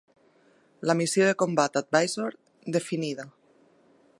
[0.91, 2.39] La missió de combat Advisor
[2.79, 3.29] definida.